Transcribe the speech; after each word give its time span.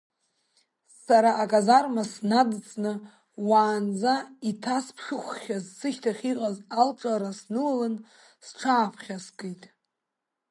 Сара 1.03 1.31
аказарма 1.43 2.03
снадҵны, 2.11 2.93
уаанӡа 3.47 4.15
иҭасԥшыхәхьаз, 4.49 5.65
сышьҭахь 5.77 6.23
иҟаз 6.31 6.57
алҿарра 6.79 7.31
снылалан, 7.39 7.95
сҽааԥхьаскит. 8.45 9.61